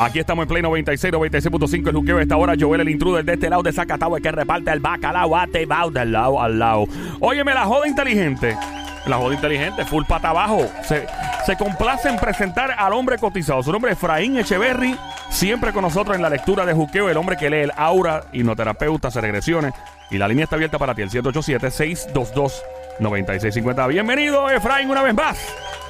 Aquí 0.00 0.18
estamos 0.18 0.42
en 0.44 0.48
Play 0.48 0.62
96, 0.62 1.12
96.5 1.12 1.88
el 1.88 1.94
juqueo 1.94 2.16
de 2.16 2.22
esta 2.22 2.38
hora. 2.38 2.54
Joel, 2.58 2.80
el 2.80 2.88
intruder 2.88 3.22
de 3.22 3.34
este 3.34 3.50
lado 3.50 3.62
de 3.62 3.70
Zacatau, 3.70 4.16
que 4.16 4.32
reparte 4.32 4.70
el 4.70 4.80
bacalao 4.80 5.36
atebao 5.36 5.90
del 5.90 6.12
lado 6.12 6.40
al 6.40 6.58
lado. 6.58 6.86
Óyeme, 7.20 7.52
la 7.52 7.66
joda 7.66 7.86
inteligente. 7.86 8.56
La 9.04 9.18
joda 9.18 9.34
inteligente, 9.34 9.84
full 9.84 10.04
pata 10.08 10.30
abajo. 10.30 10.66
Se, 10.84 11.06
se 11.44 11.54
complace 11.56 12.08
en 12.08 12.16
presentar 12.16 12.74
al 12.78 12.94
hombre 12.94 13.18
cotizado. 13.18 13.62
Su 13.62 13.72
nombre 13.72 13.92
es 13.92 13.98
Efraín 13.98 14.38
Echeverry. 14.38 14.96
Siempre 15.28 15.74
con 15.74 15.82
nosotros 15.82 16.16
en 16.16 16.22
la 16.22 16.30
lectura 16.30 16.64
de 16.64 16.72
juqueo, 16.72 17.10
el 17.10 17.18
hombre 17.18 17.36
que 17.36 17.50
lee 17.50 17.58
el 17.58 17.72
aura, 17.76 18.24
hipnoterapeuta, 18.32 19.08
hace 19.08 19.20
regresiones. 19.20 19.74
Y 20.10 20.16
la 20.16 20.28
línea 20.28 20.44
está 20.44 20.56
abierta 20.56 20.78
para 20.78 20.94
ti, 20.94 21.02
el 21.02 21.10
787-622-9650. 21.10 23.86
Bienvenido, 23.86 24.48
Efraín, 24.48 24.88
una 24.88 25.02
vez 25.02 25.14
más. 25.14 25.36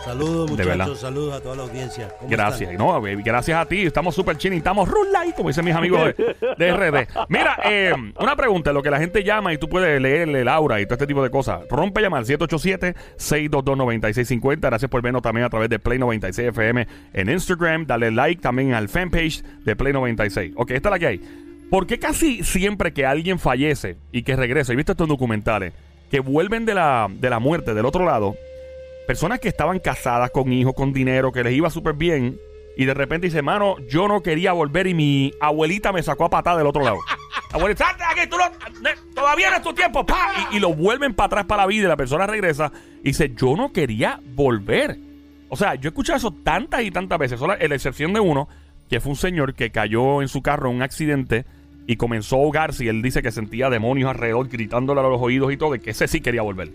Saludos 0.05 0.51
muchachos, 0.51 1.01
saludos 1.01 1.35
a 1.35 1.41
toda 1.41 1.57
la 1.57 1.63
audiencia. 1.63 2.09
¿Cómo 2.19 2.31
Gracias, 2.31 2.71
están? 2.71 2.79
no, 2.79 3.01
baby, 3.01 3.23
gracias 3.23 3.59
a 3.59 3.67
ti. 3.67 3.83
Estamos 3.83 4.15
súper 4.15 4.39
chinos, 4.39 4.57
estamos 4.57 4.89
rulay, 4.89 5.33
como 5.37 5.49
dicen 5.51 5.65
mis 5.65 5.75
amigos 5.75 6.15
de, 6.17 6.37
de 6.59 6.73
RD. 6.73 7.07
Mira, 7.29 7.59
eh, 7.65 7.93
una 8.19 8.35
pregunta, 8.35 8.73
lo 8.73 8.83
que 8.83 8.91
la 8.91 8.99
gente 8.99 9.23
llama 9.23 9.53
y 9.53 9.59
tú 9.59 9.69
puedes 9.69 10.01
leerle 10.01 10.41
el 10.41 10.49
aura 10.49 10.81
y 10.81 10.85
todo 10.85 10.95
este 10.95 11.07
tipo 11.07 11.23
de 11.23 11.31
cosas. 11.31 11.61
Rompe 11.69 12.01
llamar 12.01 12.25
787-622-9650. 12.25 14.59
Gracias 14.61 14.91
por 14.91 15.03
vernos 15.03 15.23
también 15.23 15.47
a 15.47 15.51
través 15.51 15.69
de 15.69 15.79
Play 15.79 15.99
96 15.99 16.49
FM 16.49 16.87
en 17.13 17.29
Instagram. 17.29 17.87
Dale 17.87 18.11
like 18.11 18.41
también 18.41 18.75
al 18.75 18.89
fanpage 18.89 19.43
de 19.65 19.77
Play 19.77 19.93
96. 19.93 20.55
Ok, 20.57 20.71
esta 20.73 20.89
es 20.89 20.93
la 20.93 20.99
que 20.99 21.07
hay. 21.07 21.21
¿Por 21.71 21.87
qué 21.87 21.99
casi 21.99 22.43
siempre 22.43 22.93
que 22.93 23.07
alguien 23.07 23.39
fallece 23.39 23.97
y 24.13 24.23
que 24.23 24.35
regresa, 24.35 24.73
he 24.73 24.77
visto 24.77 24.93
estos 24.93 25.09
documentales, 25.09 25.73
que 26.11 26.19
vuelven 26.19 26.67
de 26.67 26.75
la, 26.75 27.07
de 27.09 27.31
la 27.31 27.39
muerte 27.39 27.75
del 27.75 27.87
otro 27.87 28.05
lado, 28.05 28.35
personas 29.07 29.41
que 29.41 29.49
estaban 29.49 29.79
casadas 29.81 30.31
con 30.31 30.53
hijos, 30.53 30.75
con 30.75 30.93
dinero, 30.93 31.33
que 31.33 31.43
les 31.45 31.53
iba 31.55 31.71
súper 31.71 31.95
bien, 31.95 32.39
y 32.77 32.85
de 32.85 32.95
repente 32.95 33.27
dice, 33.27 33.43
mano, 33.43 33.77
yo 33.89 34.07
no 34.09 34.23
quería 34.23 34.53
volver 34.53 34.87
y 34.87 34.95
mi 34.95 35.33
abuelita 35.41 35.93
me 35.93 36.03
sacó 36.03 36.25
a 36.27 36.31
patada 36.31 36.59
del 36.59 36.67
otro 36.67 36.83
lado. 36.83 36.99
abuelita, 37.53 37.85
salte 37.87 38.03
de 38.05 38.21
aquí, 38.23 38.31
tú 38.31 38.37
no- 38.39 39.15
todavía 39.15 39.51
no 39.51 39.57
es 39.57 39.63
tu 39.63 39.73
tiempo, 39.75 40.07
pa. 40.07 40.49
Y, 40.53 40.57
y 40.57 40.61
lo 40.61 40.73
vuelven 40.75 41.13
para 41.15 41.27
atrás 41.27 41.45
para 41.47 41.63
la 41.63 41.67
vida 41.67 41.85
y 41.87 41.89
la 41.89 41.97
persona 41.97 42.27
regresa 42.27 42.71
y 43.01 43.09
dice, 43.09 43.33
yo 43.37 43.57
no 43.57 43.73
quería 43.73 44.21
volver. 44.35 44.97
O 45.49 45.57
sea, 45.57 45.75
yo 45.75 45.89
he 45.89 45.91
escuchado 45.91 46.17
eso 46.17 46.31
tantas 46.45 46.83
y 46.83 46.91
tantas 46.93 47.19
veces, 47.19 47.39
solo 47.41 47.55
en 47.59 47.69
la 47.69 47.75
excepción 47.75 48.13
de 48.13 48.21
uno, 48.21 48.49
que 48.89 49.01
fue 49.01 49.11
un 49.11 49.17
señor 49.17 49.55
que 49.55 49.71
cayó 49.71 50.23
en 50.23 50.29
su 50.29 50.41
carro 50.43 50.71
en 50.71 50.77
un 50.77 50.83
accidente 50.83 51.45
y 51.89 51.97
comenzó 51.97 52.37
a 52.37 52.39
ahogarse 52.39 52.85
y 52.85 52.89
él 52.89 53.03
dice 53.03 53.21
que 53.21 53.33
sentía 53.33 53.69
demonios 53.69 54.09
alrededor 54.09 54.49
gritándole 54.49 55.01
a 55.01 55.05
los 55.05 55.21
oídos 55.21 55.53
y 55.53 55.57
todo, 55.57 55.75
y 55.75 55.81
que 55.81 55.91
ese 55.91 56.07
sí 56.07 56.21
quería 56.21 56.43
volver. 56.43 56.71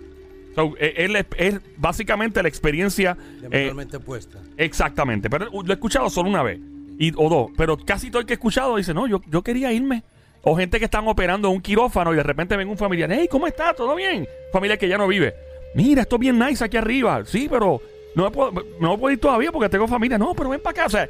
So, 0.56 0.74
eh, 0.80 0.94
él 0.98 1.16
es, 1.16 1.60
básicamente 1.78 2.42
la 2.42 2.48
experiencia. 2.48 3.18
eh, 3.52 3.74
opuesta. 3.98 4.40
exactamente. 4.58 5.30
Pero 5.30 5.50
lo 5.52 5.70
he 5.70 5.74
escuchado 5.74 6.10
solo 6.10 6.30
una 6.30 6.44
vez. 6.44 6.60
Y, 6.98 7.12
o 7.18 7.30
dos. 7.30 7.52
Pero 7.58 7.78
casi 7.78 8.10
todo 8.10 8.22
el 8.22 8.26
que 8.26 8.34
he 8.34 8.36
escuchado 8.36 8.78
dice, 8.78 8.94
no, 8.94 9.06
yo, 9.08 9.22
yo 9.28 9.42
quería 9.44 9.72
irme. 9.74 10.04
O 10.44 10.56
gente 10.56 10.80
que 10.80 10.86
están 10.86 11.08
operando 11.08 11.50
en 11.50 11.56
un 11.56 11.62
quirófano 11.62 12.14
y 12.14 12.16
de 12.18 12.24
repente 12.24 12.56
ven 12.56 12.70
un 12.70 12.78
familiar. 12.78 13.12
Hey, 13.12 13.28
¿cómo 13.30 13.48
está? 13.48 13.74
¿Todo 13.74 13.96
bien? 13.96 14.28
Familia 14.54 14.78
que 14.78 14.88
ya 14.88 14.98
no 14.98 15.08
vive. 15.08 15.34
Mira, 15.74 16.04
esto 16.04 16.16
es 16.16 16.20
bien 16.20 16.40
nice 16.40 16.64
aquí 16.64 16.78
arriba. 16.78 17.26
Sí, 17.26 17.48
pero 17.50 17.82
no 18.16 18.26
me 18.26 18.32
puedo, 18.32 18.52
no 18.80 18.92
me 18.92 18.98
puedo 18.98 19.12
ir 19.12 19.20
todavía 19.20 19.52
porque 19.52 19.70
tengo 19.70 19.88
familia. 19.88 20.18
No, 20.18 20.34
pero 20.36 20.50
ven 20.50 20.62
para 20.62 20.72
acá. 20.72 20.86
O 20.86 20.90
sea, 20.90 21.10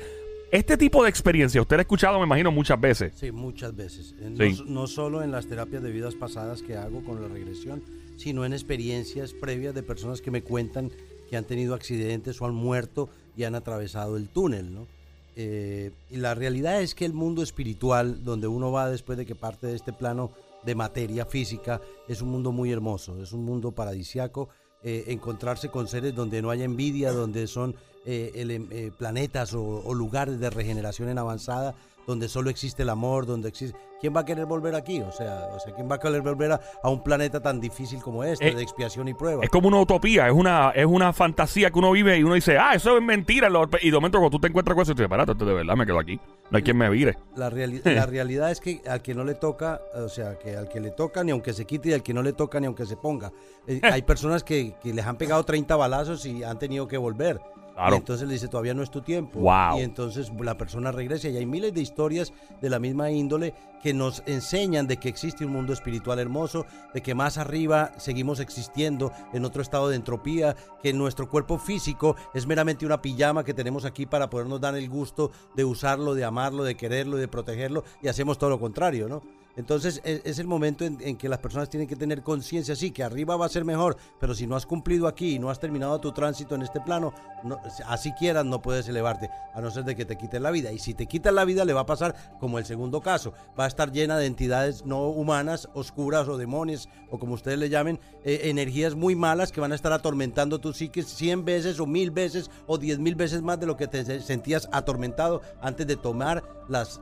este 0.55 0.77
tipo 0.77 1.03
de 1.03 1.09
experiencia, 1.09 1.61
usted 1.61 1.75
lo 1.75 1.79
ha 1.79 1.81
escuchado, 1.81 2.19
me 2.19 2.25
imagino, 2.25 2.51
muchas 2.51 2.79
veces. 2.79 3.13
Sí, 3.15 3.31
muchas 3.31 3.75
veces. 3.75 4.15
Eh, 4.19 4.33
Sí. 4.37 4.63
No, 4.65 4.81
no 4.81 4.87
solo 4.87 5.21
en 5.23 5.31
las 5.31 5.47
terapias 5.47 5.83
de 5.83 5.91
vidas 5.91 6.15
pasadas 6.15 6.61
que 6.61 6.77
hago 6.77 7.03
con 7.03 7.21
la 7.21 7.27
regresión, 7.27 7.83
sino 8.17 8.45
en 8.45 8.53
experiencias 8.53 9.33
previas 9.33 9.75
de 9.75 9.83
personas 9.83 10.21
que 10.21 10.31
me 10.31 10.41
cuentan 10.41 10.91
que 11.29 11.37
han 11.37 11.45
tenido 11.45 11.73
accidentes 11.73 12.41
o 12.41 12.45
han 12.45 12.55
muerto 12.55 13.09
y 13.35 13.43
han 13.43 13.55
atravesado 13.55 14.17
el 14.17 14.29
túnel, 14.29 14.73
¿no? 14.73 14.87
Eh, 15.35 15.91
y 16.09 16.17
la 16.17 16.33
realidad 16.33 16.81
es 16.81 16.95
que 16.95 17.05
el 17.05 17.13
mundo 17.13 17.43
espiritual, 17.43 18.23
donde 18.23 18.47
uno 18.47 18.71
va 18.71 18.89
después 18.89 19.17
de 19.17 19.25
que 19.25 19.35
parte 19.35 19.67
de 19.67 19.75
este 19.75 19.91
plano 19.91 20.31
de 20.63 20.75
materia 20.75 21.25
física, 21.25 21.81
es 22.07 22.21
un 22.21 22.29
mundo 22.29 22.51
muy 22.51 22.71
hermoso, 22.71 23.21
es 23.21 23.33
un 23.33 23.43
mundo 23.43 23.71
paradisiaco. 23.71 24.49
Eh, 24.85 25.05
encontrarse 25.07 25.69
con 25.69 25.87
seres 25.89 26.15
donde 26.15 26.41
no 26.41 26.49
haya 26.51 26.63
envidia, 26.63 27.11
donde 27.11 27.47
son 27.47 27.75
eh, 28.05 28.31
ele- 28.35 28.67
eh, 28.69 28.91
planetas 28.97 29.53
o, 29.55 29.81
o 29.83 29.93
lugares 29.95 30.39
de 30.39 30.49
regeneración 30.51 31.09
en 31.09 31.17
avanzada, 31.17 31.73
donde 32.07 32.27
solo 32.27 32.49
existe 32.49 32.83
el 32.83 32.89
amor, 32.89 33.25
donde 33.25 33.49
existe... 33.49 33.77
¿Quién 33.99 34.13
va 34.15 34.19
a 34.19 34.25
querer 34.25 34.45
volver 34.45 34.75
aquí? 34.75 35.01
O 35.01 35.11
sea, 35.11 35.47
o 35.55 35.59
sea 35.59 35.73
¿quién 35.73 35.89
va 35.89 35.95
a 35.95 35.99
querer 35.99 36.21
volver 36.21 36.51
a, 36.51 36.59
a 36.83 36.89
un 36.89 37.01
planeta 37.01 37.41
tan 37.41 37.59
difícil 37.61 38.01
como 38.03 38.23
este, 38.23 38.49
Eh, 38.49 38.55
de 38.55 38.61
expiación 38.61 39.07
y 39.07 39.13
prueba? 39.13 39.41
Es 39.43 39.49
como 39.49 39.69
una 39.69 39.79
utopía, 39.79 40.27
es 40.27 40.33
una, 40.33 40.71
es 40.71 40.85
una 40.85 41.11
fantasía 41.13 41.71
que 41.71 41.79
uno 41.79 41.91
vive 41.91 42.17
y 42.19 42.23
uno 42.23 42.35
dice, 42.35 42.57
ah, 42.57 42.73
eso 42.75 42.97
es 42.97 43.03
mentira. 43.03 43.49
lo- 43.49 43.67
Y 43.81 43.89
de 43.89 43.95
momento 43.95 44.19
cuando 44.19 44.35
tú 44.37 44.39
te 44.41 44.47
encuentras 44.47 44.75
con 44.75 44.83
eso, 44.83 44.91
tú 44.91 44.97
dices, 44.97 45.05
espérate, 45.05 45.31
esto 45.31 45.45
de 45.45 45.53
verdad 45.53 45.75
me 45.75 45.85
quedo 45.85 45.97
aquí. 45.97 46.19
No 46.51 46.57
hay 46.57 46.63
quien 46.63 46.77
me 46.77 46.89
vire. 46.89 47.17
La, 47.35 47.49
reali- 47.49 47.81
la 47.83 48.05
realidad 48.05 48.51
es 48.51 48.59
que 48.59 48.81
al 48.87 49.01
que 49.01 49.15
no 49.15 49.23
le 49.23 49.33
toca, 49.33 49.81
o 49.95 50.09
sea, 50.09 50.37
que 50.37 50.55
al 50.55 50.67
que 50.67 50.81
le 50.81 50.91
toca 50.91 51.23
ni 51.23 51.31
aunque 51.31 51.53
se 51.53 51.65
quite 51.65 51.89
y 51.89 51.93
al 51.93 52.03
que 52.03 52.13
no 52.13 52.21
le 52.21 52.33
toca 52.33 52.59
ni 52.59 52.67
aunque 52.67 52.85
se 52.85 52.97
ponga. 52.97 53.31
Eh, 53.65 53.79
hay 53.81 54.01
personas 54.03 54.43
que, 54.43 54.75
que 54.83 54.93
les 54.93 55.05
han 55.05 55.15
pegado 55.17 55.43
30 55.43 55.75
balazos 55.77 56.25
y 56.27 56.43
han 56.43 56.59
tenido 56.59 56.87
que 56.87 56.97
volver. 56.97 57.39
Claro. 57.75 57.95
Y 57.95 57.99
entonces 57.99 58.27
le 58.27 58.33
dice, 58.33 58.47
todavía 58.47 58.73
no 58.73 58.83
es 58.83 58.89
tu 58.89 59.01
tiempo. 59.01 59.39
Wow. 59.39 59.79
Y 59.79 59.81
entonces 59.81 60.31
la 60.39 60.57
persona 60.57 60.93
regresa 60.93 61.27
y 61.27 61.35
hay 61.35 61.45
miles 61.45 61.73
de 61.73 61.81
historias 61.81 62.31
de 62.61 62.69
la 62.69 62.79
misma 62.79 63.11
índole 63.11 63.53
que 63.83 63.93
nos 63.93 64.23
enseñan 64.25 64.87
de 64.87 64.97
que 64.97 65.09
existe 65.09 65.45
un 65.45 65.51
mundo 65.51 65.73
espiritual 65.73 66.17
hermoso, 66.19 66.65
de 66.93 67.01
que 67.01 67.13
más 67.13 67.37
arriba 67.37 67.91
seguimos 67.97 68.39
existiendo 68.39 69.11
en 69.33 69.45
otro 69.45 69.61
estado 69.61 69.89
de 69.89 69.97
entropía, 69.97 70.55
que 70.81 70.93
nuestro 70.93 71.29
cuerpo 71.29 71.59
físico 71.59 72.15
es 72.33 72.47
meramente 72.47 72.85
una 72.85 73.01
pijama 73.01 73.43
que 73.43 73.53
tenemos 73.53 73.85
aquí 73.85 74.05
para 74.05 74.29
podernos 74.29 74.61
dar 74.61 74.75
el 74.75 74.89
gusto 74.89 75.31
de 75.55 75.65
usarlo, 75.65 76.15
de 76.15 76.23
amarlo, 76.23 76.63
de 76.63 76.75
quererlo, 76.75 77.17
de 77.17 77.27
protegerlo 77.27 77.83
y 78.01 78.07
hacemos 78.07 78.37
todo 78.37 78.49
lo 78.51 78.59
contrario, 78.59 79.09
¿no? 79.09 79.21
Entonces 79.57 80.01
es, 80.03 80.21
es 80.25 80.39
el 80.39 80.47
momento 80.47 80.83
en, 80.85 81.17
que 81.17 81.29
las 81.29 81.39
personas 81.39 81.69
tienen 81.69 81.87
que 81.87 81.95
tener 81.95 82.23
conciencia, 82.23 82.75
sí, 82.75 82.91
que 82.91 83.03
arriba 83.03 83.35
va 83.37 83.45
a 83.45 83.49
ser 83.49 83.63
mejor, 83.65 83.95
pero 84.19 84.33
si 84.33 84.47
no 84.47 84.55
has 84.55 84.65
cumplido 84.65 85.07
aquí 85.07 85.35
y 85.35 85.39
no 85.39 85.49
has 85.49 85.59
terminado 85.59 85.99
tu 86.01 86.11
tránsito 86.11 86.55
en 86.55 86.61
este 86.61 86.81
plano, 86.81 87.13
no- 87.43 87.59
así 87.87 88.11
quieras 88.13 88.45
no 88.45 88.61
puedes 88.61 88.87
elevarte, 88.89 89.29
a 89.53 89.61
no 89.61 89.71
ser 89.71 89.83
de 89.85 89.95
que 89.95 90.05
te 90.05 90.17
quiten 90.17 90.43
la 90.43 90.51
vida. 90.51 90.71
Y 90.71 90.79
si 90.79 90.93
te 90.93 91.05
quitan 91.07 91.35
la 91.35 91.45
vida 91.45 91.63
le 91.65 91.73
va 91.73 91.81
a 91.81 91.85
pasar 91.85 92.15
como 92.39 92.59
el 92.59 92.65
segundo 92.65 93.01
caso, 93.01 93.33
va 93.57 93.65
a 93.65 93.67
estar 93.67 93.91
llena 93.91 94.17
de 94.17 94.25
entidades 94.25 94.85
no 94.85 95.07
humanas, 95.07 95.69
oscuras 95.73 96.27
o 96.27 96.37
demonios, 96.37 96.89
o 97.09 97.19
como 97.19 97.33
ustedes 97.35 97.57
le 97.57 97.69
llamen, 97.69 97.99
eh, 98.23 98.41
energías 98.45 98.95
muy 98.95 99.15
malas 99.15 99.51
que 99.51 99.61
van 99.61 99.71
a 99.71 99.75
estar 99.75 99.93
atormentando 99.93 100.59
tu 100.59 100.73
psique 100.73 101.03
100 101.03 101.45
veces 101.45 101.79
o 101.79 101.85
mil 101.85 102.11
veces 102.11 102.49
o 102.67 102.77
10 102.77 102.99
mil 102.99 103.15
veces 103.15 103.41
más 103.41 103.59
de 103.59 103.67
lo 103.67 103.77
que 103.77 103.87
te 103.87 104.03
se- 104.03 104.21
sentías 104.21 104.67
atormentado 104.71 105.41
antes 105.61 105.87
de 105.87 105.95
tomar 105.95 106.43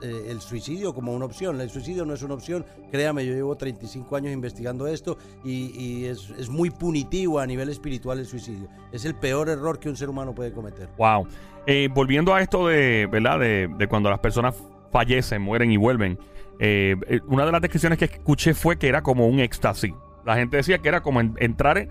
eh, 0.01 0.25
el 0.29 0.41
suicidio 0.41 0.93
como 0.93 1.13
una 1.13 1.25
opción. 1.25 1.61
El 1.61 1.69
suicidio 1.69 2.05
no 2.05 2.13
es 2.13 2.21
una 2.21 2.33
opción, 2.33 2.42
créame, 2.91 3.25
yo 3.25 3.33
llevo 3.33 3.55
35 3.55 4.15
años 4.15 4.31
investigando 4.33 4.87
esto 4.87 5.17
y, 5.43 5.71
y 5.79 6.05
es, 6.05 6.29
es 6.37 6.49
muy 6.49 6.69
punitivo 6.69 7.39
a 7.39 7.47
nivel 7.47 7.69
espiritual 7.69 8.19
el 8.19 8.25
suicidio. 8.25 8.67
Es 8.91 9.05
el 9.05 9.15
peor 9.15 9.49
error 9.49 9.79
que 9.79 9.89
un 9.89 9.95
ser 9.95 10.09
humano 10.09 10.33
puede 10.35 10.51
cometer. 10.51 10.89
Wow. 10.97 11.27
Eh, 11.65 11.89
volviendo 11.93 12.33
a 12.33 12.41
esto 12.41 12.67
de, 12.67 13.07
¿verdad? 13.11 13.39
De, 13.39 13.69
de 13.77 13.87
cuando 13.87 14.09
las 14.09 14.19
personas 14.19 14.55
fallecen, 14.91 15.41
mueren 15.41 15.71
y 15.71 15.77
vuelven. 15.77 16.19
eh, 16.59 16.95
eh, 17.07 17.19
una 17.27 17.45
de 17.45 17.51
las 17.51 17.61
descripciones 17.61 17.97
que 17.97 18.05
escuché 18.05 18.53
fue 18.53 18.77
que 18.77 18.87
era 18.87 19.01
como 19.01 19.27
un 19.27 19.39
éxtasis. 19.39 19.91
La 20.25 20.35
gente 20.35 20.57
decía 20.57 20.77
que 20.77 20.87
era 20.89 21.01
como 21.01 21.19
en- 21.19 21.33
entrar 21.39 21.87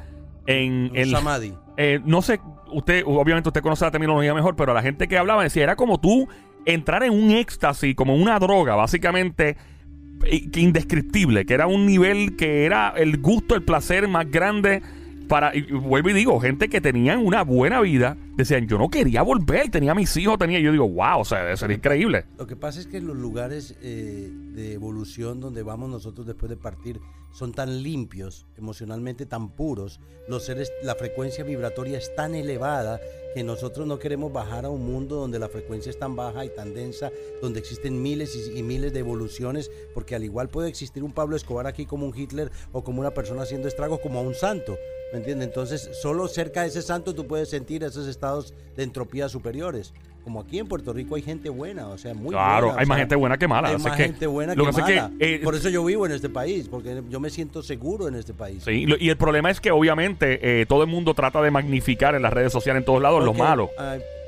en... 0.46 0.90
Un 0.90 0.96
el- 0.96 1.10
samadhi. 1.10 1.54
eh, 1.76 2.00
no 2.04 2.22
sé, 2.22 2.40
usted, 2.72 3.02
obviamente 3.06 3.48
usted 3.48 3.60
conoce 3.62 3.84
la 3.84 3.90
terminología 3.90 4.32
mejor, 4.34 4.54
pero 4.56 4.72
la 4.72 4.82
gente 4.82 5.08
que 5.08 5.18
hablaba 5.18 5.42
decía, 5.42 5.64
era 5.64 5.76
como 5.76 6.00
tú 6.00 6.28
entrar 6.64 7.02
en 7.02 7.12
un 7.12 7.30
éxtasis, 7.32 7.94
como 7.96 8.14
una 8.14 8.38
droga, 8.38 8.76
básicamente 8.76 9.56
indescriptible, 10.28 11.44
que 11.44 11.54
era 11.54 11.66
un 11.66 11.86
nivel 11.86 12.36
que 12.36 12.64
era 12.64 12.90
el 12.96 13.18
gusto, 13.18 13.54
el 13.54 13.62
placer 13.62 14.08
más 14.08 14.30
grande 14.30 14.82
para, 15.28 15.54
y 15.56 15.62
vuelvo 15.62 16.10
y 16.10 16.12
digo, 16.12 16.38
gente 16.40 16.68
que 16.68 16.80
tenían 16.80 17.24
una 17.24 17.42
buena 17.42 17.80
vida, 17.80 18.16
decían, 18.36 18.66
yo 18.66 18.78
no 18.78 18.88
quería 18.88 19.22
volver, 19.22 19.70
tenía 19.70 19.94
mis 19.94 20.16
hijos, 20.16 20.38
tenía, 20.38 20.58
yo 20.60 20.72
digo, 20.72 20.88
wow, 20.88 21.20
o 21.20 21.24
sea, 21.24 21.42
debe 21.44 21.56
ser 21.56 21.70
increíble. 21.70 22.24
Lo 22.38 22.46
que 22.46 22.56
pasa 22.56 22.80
es 22.80 22.86
que 22.86 23.00
los 23.00 23.16
lugares 23.16 23.76
eh, 23.82 24.30
de 24.32 24.72
evolución 24.72 25.40
donde 25.40 25.62
vamos 25.62 25.90
nosotros 25.90 26.26
después 26.26 26.50
de 26.50 26.56
partir 26.56 27.00
son 27.32 27.52
tan 27.52 27.82
limpios, 27.82 28.46
emocionalmente 28.58 29.26
tan 29.26 29.50
puros, 29.50 30.00
los 30.28 30.44
seres, 30.44 30.70
la 30.82 30.94
frecuencia 30.94 31.44
vibratoria 31.44 31.98
es 31.98 32.14
tan 32.14 32.34
elevada 32.34 33.00
que 33.34 33.42
nosotros 33.42 33.86
no 33.86 33.98
queremos 33.98 34.32
bajar 34.32 34.66
a 34.66 34.70
un 34.70 34.84
mundo 34.84 35.16
donde 35.16 35.38
la 35.38 35.48
frecuencia 35.48 35.88
es 35.88 35.98
tan 35.98 36.14
baja 36.14 36.44
y 36.44 36.50
tan 36.54 36.74
densa, 36.74 37.10
donde 37.40 37.60
existen 37.60 38.02
miles 38.02 38.36
y, 38.36 38.58
y 38.58 38.62
miles 38.62 38.92
de 38.92 39.00
evoluciones, 39.00 39.70
porque 39.94 40.14
al 40.14 40.24
igual 40.24 40.50
puede 40.50 40.68
existir 40.68 41.02
un 41.02 41.12
Pablo 41.12 41.36
Escobar 41.36 41.66
aquí 41.66 41.86
como 41.86 42.06
un 42.06 42.16
Hitler 42.16 42.52
o 42.72 42.84
como 42.84 43.00
una 43.00 43.14
persona 43.14 43.42
haciendo 43.42 43.68
estragos 43.68 44.00
como 44.00 44.18
a 44.18 44.22
un 44.22 44.34
santo. 44.34 44.76
¿Me 45.12 45.18
entiendes? 45.18 45.48
Entonces, 45.48 45.90
solo 46.00 46.26
cerca 46.26 46.62
de 46.62 46.68
ese 46.68 46.80
santo 46.80 47.14
tú 47.14 47.26
puedes 47.26 47.50
sentir 47.50 47.84
esos 47.84 48.08
estados 48.08 48.54
de 48.74 48.82
entropía 48.82 49.28
superiores. 49.28 49.92
Como 50.24 50.40
aquí 50.40 50.58
en 50.60 50.68
Puerto 50.68 50.92
Rico 50.92 51.16
hay 51.16 51.22
gente 51.22 51.48
buena, 51.48 51.88
o 51.88 51.98
sea, 51.98 52.14
muy 52.14 52.30
Claro, 52.30 52.66
buena, 52.68 52.80
hay 52.80 52.86
más 52.86 52.96
sea, 52.96 53.02
gente 53.02 53.16
buena 53.16 53.38
que 53.38 53.48
mala. 53.48 53.68
Hay 53.70 53.78
más 53.78 53.96
que 53.96 54.04
gente 54.04 54.26
buena 54.28 54.54
lo 54.54 54.64
que, 54.66 54.70
que 54.70 54.80
es 54.80 54.82
mala. 54.96 55.10
que, 55.18 55.34
eh, 55.34 55.40
Por 55.42 55.54
eso 55.56 55.68
yo 55.68 55.84
vivo 55.84 56.06
en 56.06 56.12
este 56.12 56.28
país, 56.28 56.68
porque 56.68 57.02
yo 57.10 57.18
me 57.18 57.28
siento 57.28 57.60
seguro 57.62 58.06
en 58.06 58.14
este 58.14 58.32
país. 58.32 58.62
Sí, 58.64 58.86
y 59.00 59.08
el 59.08 59.16
problema 59.16 59.50
es 59.50 59.60
que 59.60 59.72
obviamente 59.72 60.60
eh, 60.60 60.66
todo 60.66 60.82
el 60.84 60.88
mundo 60.88 61.14
trata 61.14 61.42
de 61.42 61.50
magnificar 61.50 62.14
en 62.14 62.22
las 62.22 62.32
redes 62.32 62.52
sociales 62.52 62.80
en 62.82 62.84
todos 62.84 63.02
lados 63.02 63.24
los 63.24 63.36
malos. 63.36 63.70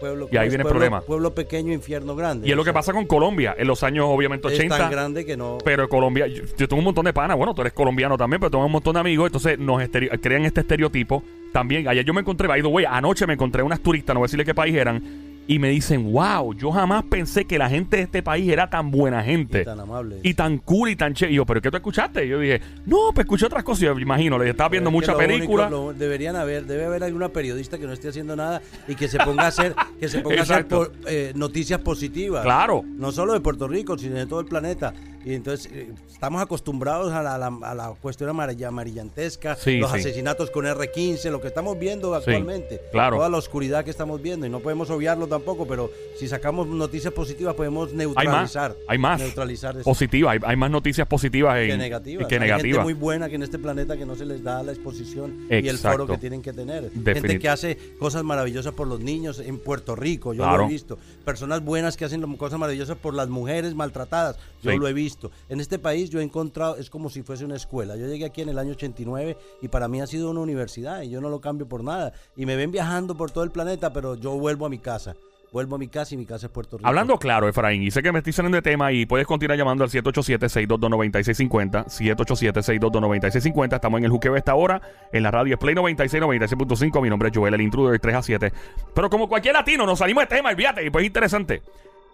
pueblo, 0.00 0.28
Y 0.32 0.36
ahí 0.36 0.48
es 0.48 0.52
viene 0.52 0.64
el 0.64 0.68
problema. 0.68 1.00
Pueblo 1.00 1.32
pequeño, 1.34 1.72
infierno 1.72 2.16
grande. 2.16 2.48
Y 2.48 2.50
es 2.50 2.56
lo 2.56 2.64
que 2.64 2.72
pasa 2.72 2.92
con 2.92 3.06
Colombia 3.06 3.54
en 3.56 3.66
los 3.68 3.82
años, 3.84 4.06
obviamente, 4.08 4.48
Es 4.48 4.54
80. 4.54 4.76
tan 4.76 4.90
grande 4.90 5.24
que 5.24 5.36
no. 5.36 5.58
Pero 5.64 5.88
Colombia, 5.88 6.26
yo, 6.26 6.42
yo 6.58 6.68
tengo 6.68 6.80
un 6.80 6.84
montón 6.86 7.04
de 7.04 7.12
panas, 7.12 7.36
bueno, 7.36 7.54
tú 7.54 7.60
eres 7.62 7.72
colombiano 7.72 8.18
también, 8.18 8.40
pero 8.40 8.50
tengo 8.50 8.66
un 8.66 8.72
montón 8.72 8.94
de 8.94 9.00
amigos, 9.00 9.26
entonces 9.28 9.58
nos 9.60 9.80
estereo- 9.80 10.10
crean 10.20 10.44
este 10.44 10.60
estereotipo. 10.62 11.22
También, 11.52 11.86
ayer 11.86 12.04
yo 12.04 12.12
me 12.12 12.20
encontré, 12.20 12.48
by 12.48 12.60
the 12.60 12.66
way, 12.66 12.84
anoche 12.84 13.26
me 13.28 13.34
encontré 13.34 13.62
unas 13.62 13.78
turistas, 13.80 14.12
no 14.12 14.18
voy 14.20 14.24
a 14.24 14.26
decirle 14.26 14.44
qué 14.44 14.54
país 14.54 14.74
eran, 14.74 15.00
y 15.46 15.58
me 15.58 15.68
dicen, 15.68 16.10
wow, 16.12 16.54
yo 16.54 16.70
jamás 16.72 17.04
pensé 17.04 17.44
que 17.44 17.58
la 17.58 17.68
gente 17.68 17.98
de 17.98 18.02
este 18.04 18.22
país 18.22 18.50
era 18.50 18.70
tan 18.70 18.90
buena 18.90 19.22
gente. 19.22 19.60
y 19.60 19.64
tan 19.64 19.78
amable. 19.80 20.20
Y 20.22 20.32
tan 20.34 20.56
cool 20.58 20.88
y 20.90 20.96
tan 20.96 21.12
chévere. 21.12 21.34
Y 21.34 21.36
yo, 21.36 21.44
¿pero 21.44 21.60
qué 21.60 21.70
tú 21.70 21.76
escuchaste? 21.76 22.24
Y 22.24 22.28
yo 22.30 22.38
dije, 22.40 22.60
no, 22.86 23.10
pues 23.14 23.24
escuché 23.26 23.46
otras 23.46 23.62
cosas. 23.62 23.80
Yo 23.82 23.94
me 23.94 24.02
imagino, 24.02 24.38
le 24.38 24.48
estaba 24.50 24.70
viendo 24.70 24.90
mucha 24.90 25.16
película. 25.16 25.66
único- 25.66 25.86
lo- 25.88 25.92
deberían 25.92 26.36
haber, 26.36 26.64
debe 26.64 26.86
haber 26.86 27.04
alguna 27.04 27.28
periodista 27.28 27.76
que 27.78 27.86
no 27.86 27.92
esté 27.92 28.08
haciendo 28.08 28.34
nada 28.36 28.62
y 28.88 28.94
que 28.94 29.06
se 29.08 29.18
ponga 29.18 29.42
a 29.44 29.48
hacer, 29.48 29.74
que 30.00 30.08
se 30.08 30.20
ponga 30.20 30.38
a 30.38 30.42
hacer 30.42 30.56
Exacto. 30.60 30.90
po- 30.92 31.08
eh, 31.08 31.32
noticias 31.34 31.80
positivas. 31.80 32.42
Claro. 32.42 32.82
No 32.96 33.12
solo 33.12 33.34
de 33.34 33.40
Puerto 33.40 33.68
Rico, 33.68 33.98
sino 33.98 34.14
de 34.16 34.26
todo 34.26 34.40
el 34.40 34.46
planeta. 34.46 34.94
Y 35.24 35.34
entonces 35.34 35.70
eh, 35.72 35.90
estamos 36.12 36.42
acostumbrados 36.42 37.12
a 37.12 37.22
la, 37.22 37.34
a 37.36 37.38
la- 37.38 37.58
a 37.62 37.74
la 37.74 37.88
cuestión 38.00 38.28
amarilla- 38.30 38.68
amarillantesca, 38.68 39.56
Sí, 39.56 39.78
los 39.78 39.90
sí. 39.92 39.98
asesinatos 40.00 40.50
con 40.50 40.66
R15, 40.66 41.30
lo 41.30 41.40
que 41.40 41.48
estamos 41.48 41.78
viendo 41.78 42.14
actualmente. 42.14 42.80
claro. 42.92 43.16
Toda 43.16 43.28
la 43.28 43.38
oscuridad 43.38 43.84
que 43.84 43.90
estamos 43.90 44.20
viendo. 44.20 44.46
Y 44.46 44.50
no 44.50 44.60
podemos 44.60 44.90
obviarlo 44.90 45.26
tampoco, 45.26 45.66
pero 45.66 45.90
si 46.18 46.28
sacamos 46.28 46.66
noticias 46.66 47.12
positivas 47.12 47.54
podemos 47.54 47.90
Hay 47.90 47.94
más, 47.96 47.98
neutralizar. 47.98 48.76
hay 48.88 48.98
más. 48.98 49.20
Neutralizar 49.20 49.76
eso 49.76 49.84
Positivas, 49.84 50.32
hay, 50.34 50.40
hay 50.44 50.56
más 50.56 50.70
noticias 50.70 51.06
positivas 51.08 51.56
en- 51.58 51.68
que 51.68 51.76
negativas. 51.78 52.26
que 52.28 52.34
Hay 52.34 52.40
gente 52.40 52.46
negativas. 52.52 52.84
muy 52.84 52.94
buena 52.94 53.28
que 53.28 53.36
en 53.36 53.42
este 53.42 53.58
planeta 53.58 53.96
que 53.96 54.04
no 54.06 54.14
se 54.16 54.26
les 54.26 54.42
da 54.42 54.62
la 54.62 54.72
exposición 54.72 55.46
y 55.50 55.68
el 55.68 55.78
foro 55.78 56.06
que 56.06 56.18
tienen 56.18 56.42
que 56.42 56.52
tener. 56.52 56.90
Definit- 56.92 57.14
Gente 57.14 57.38
que 57.38 57.48
hace 57.48 57.78
cosas 57.98 58.22
maravillosas 58.24 58.72
por 58.74 58.86
los 58.86 59.00
niños 59.00 59.38
en 59.38 59.58
Puerto 59.58 59.96
Rico, 59.96 60.34
yo 60.34 60.42
Claro. 60.42 60.58
lo 60.58 60.64
he 60.68 60.72
visto. 60.72 60.98
Personas 61.24 61.64
buenas 61.64 61.96
que 61.96 62.04
hacen 62.04 62.20
cosas 62.36 62.58
maravillosas 62.58 62.96
por 62.98 63.14
las 63.14 63.28
mujeres 63.28 63.74
maltratadas, 63.74 64.36
yo 64.62 64.76
lo 64.76 64.86
he 64.88 64.92
visto. 64.92 65.13
En 65.48 65.60
este 65.60 65.78
país 65.78 66.10
yo 66.10 66.20
he 66.20 66.22
encontrado, 66.22 66.76
es 66.76 66.90
como 66.90 67.10
si 67.10 67.22
fuese 67.22 67.44
una 67.44 67.56
escuela. 67.56 67.96
Yo 67.96 68.06
llegué 68.06 68.24
aquí 68.24 68.42
en 68.42 68.48
el 68.48 68.58
año 68.58 68.72
89 68.72 69.36
y 69.62 69.68
para 69.68 69.88
mí 69.88 70.00
ha 70.00 70.06
sido 70.06 70.30
una 70.30 70.40
universidad 70.40 71.02
y 71.02 71.10
yo 71.10 71.20
no 71.20 71.28
lo 71.28 71.40
cambio 71.40 71.68
por 71.68 71.82
nada. 71.84 72.12
Y 72.36 72.46
me 72.46 72.56
ven 72.56 72.70
viajando 72.70 73.16
por 73.16 73.30
todo 73.30 73.44
el 73.44 73.50
planeta, 73.50 73.92
pero 73.92 74.14
yo 74.16 74.32
vuelvo 74.38 74.66
a 74.66 74.68
mi 74.68 74.78
casa. 74.78 75.14
Vuelvo 75.54 75.76
a 75.76 75.78
mi 75.78 75.86
casa 75.86 76.14
y 76.14 76.18
mi 76.18 76.26
casa 76.26 76.46
es 76.46 76.52
Puerto 76.52 76.78
Rico. 76.78 76.88
Hablando 76.88 77.16
claro, 77.16 77.48
Efraín, 77.48 77.84
y 77.84 77.92
sé 77.92 78.02
que 78.02 78.10
me 78.10 78.18
estoy 78.18 78.32
saliendo 78.32 78.56
de 78.56 78.62
tema 78.62 78.90
y 78.90 79.06
puedes 79.06 79.24
continuar 79.24 79.56
llamando 79.56 79.84
al 79.84 79.90
787-622-9650. 79.90 81.84
787-622-9650. 81.86 83.74
Estamos 83.76 83.98
en 83.98 84.04
el 84.06 84.10
juqueo 84.10 84.34
esta 84.34 84.56
hora. 84.56 84.82
En 85.12 85.22
la 85.22 85.30
radio 85.30 85.54
es 85.54 85.60
Play 85.60 85.76
96, 85.76 86.24
96.5. 86.24 87.00
Mi 87.00 87.08
nombre 87.08 87.28
es 87.28 87.38
Joel, 87.38 87.54
el 87.54 87.60
intruder, 87.60 88.00
3 88.00 88.16
a 88.16 88.22
7. 88.22 88.52
Pero 88.96 89.08
como 89.08 89.28
cualquier 89.28 89.54
latino, 89.54 89.86
nos 89.86 90.00
salimos 90.00 90.24
de 90.24 90.34
tema, 90.34 90.50
olvídate. 90.50 90.84
Y 90.84 90.90
pues 90.90 91.04
es 91.04 91.06
interesante. 91.06 91.62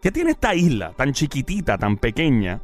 ¿Qué 0.03 0.11
tiene 0.11 0.33
esta 0.33 0.55
isla 0.55 0.93
tan 0.95 1.15
chiquitita, 1.15 1.79
tan 1.79 1.97
pequeña, 1.97 2.61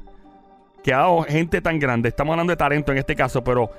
que 0.82 0.93
ha 0.94 0.99
dado 0.99 1.23
gente 1.23 1.61
tan 1.61 1.78
grande? 1.78 2.08
Estamos 2.08 2.32
hablando 2.32 2.52
de 2.52 2.56
talento 2.56 2.93
en 2.93 2.99
este 2.99 3.14
caso, 3.17 3.43
pero 3.43 3.70